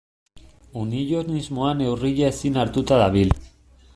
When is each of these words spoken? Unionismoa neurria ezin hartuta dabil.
Unionismoa 0.83 1.75
neurria 1.83 2.33
ezin 2.35 2.59
hartuta 2.63 3.01
dabil. 3.05 3.37